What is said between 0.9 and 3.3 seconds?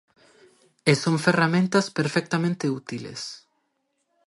E son ferramentas perfectamente útiles.